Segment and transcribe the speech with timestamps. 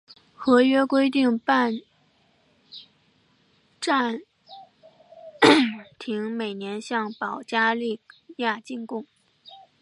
[0.33, 1.73] 合约规定拜
[3.79, 4.19] 占
[5.99, 8.01] 庭每年向保加利
[8.37, 9.05] 亚进贡。